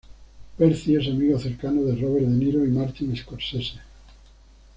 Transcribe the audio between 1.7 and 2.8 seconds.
de Robert De Niro y